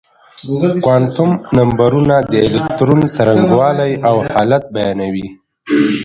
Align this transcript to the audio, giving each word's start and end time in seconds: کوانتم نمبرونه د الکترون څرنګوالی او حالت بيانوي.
کوانتم 0.83 1.31
نمبرونه 1.57 2.15
د 2.31 2.33
الکترون 2.47 2.99
څرنګوالی 3.15 3.91
او 4.09 4.15
حالت 4.33 4.63
بيانوي. 4.75 5.27